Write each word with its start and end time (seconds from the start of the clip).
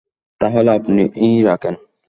তাহলে 0.41 0.69
আপনিই 0.71 1.07
রাখেন! 1.43 1.75